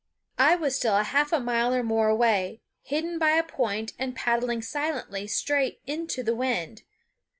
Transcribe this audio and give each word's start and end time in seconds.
I 0.39 0.55
was 0.55 0.75
still 0.75 0.97
half 0.97 1.31
a 1.31 1.39
mile 1.39 1.75
or 1.75 1.83
more 1.83 2.07
away, 2.09 2.61
hidden 2.81 3.19
by 3.19 3.33
a 3.33 3.43
point 3.43 3.93
and 3.99 4.15
paddling 4.15 4.63
silently 4.63 5.27
straight 5.27 5.79
into 5.85 6.23
the 6.23 6.33
wind. 6.33 6.81